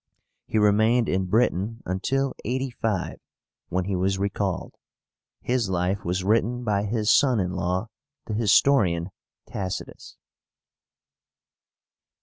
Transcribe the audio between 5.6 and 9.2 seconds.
life was written by his son in law, the historian